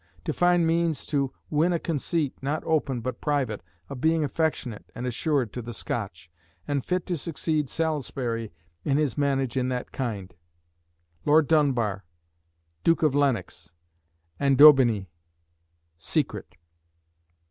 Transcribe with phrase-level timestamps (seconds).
[0.23, 5.05] To find means to win a conceit, not open, but private, of being affectionate and
[5.05, 6.31] assured to the Scotch,
[6.67, 8.51] and fit to succeed Salisbury
[8.83, 10.33] in his manage in that kind;
[11.23, 12.03] Lord Dunbar,
[12.83, 13.73] Duke of Lennox,
[14.39, 15.07] and Daubiny:
[15.97, 16.55] secret."